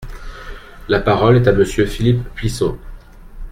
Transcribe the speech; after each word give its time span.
La 0.87 0.99
parole 0.99 1.35
est 1.37 1.47
à 1.47 1.51
Monsieur 1.51 1.85
Philippe 1.85 2.23
Plisson. 2.33 2.75